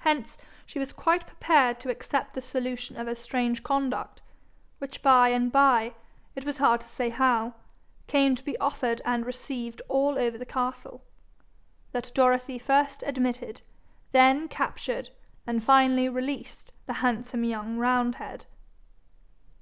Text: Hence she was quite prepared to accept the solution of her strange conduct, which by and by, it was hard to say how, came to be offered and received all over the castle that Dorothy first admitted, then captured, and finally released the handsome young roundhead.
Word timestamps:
Hence 0.00 0.36
she 0.66 0.78
was 0.78 0.92
quite 0.92 1.26
prepared 1.26 1.80
to 1.80 1.88
accept 1.90 2.34
the 2.34 2.42
solution 2.42 2.94
of 2.98 3.06
her 3.06 3.14
strange 3.14 3.62
conduct, 3.62 4.20
which 4.80 5.00
by 5.00 5.30
and 5.30 5.50
by, 5.50 5.94
it 6.34 6.44
was 6.44 6.58
hard 6.58 6.82
to 6.82 6.86
say 6.86 7.08
how, 7.08 7.54
came 8.06 8.34
to 8.34 8.44
be 8.44 8.58
offered 8.58 9.00
and 9.06 9.24
received 9.24 9.80
all 9.88 10.18
over 10.18 10.36
the 10.36 10.44
castle 10.44 11.06
that 11.92 12.12
Dorothy 12.14 12.58
first 12.58 13.02
admitted, 13.06 13.62
then 14.12 14.46
captured, 14.46 15.08
and 15.46 15.64
finally 15.64 16.06
released 16.10 16.72
the 16.84 16.92
handsome 17.00 17.42
young 17.42 17.78
roundhead. 17.78 18.44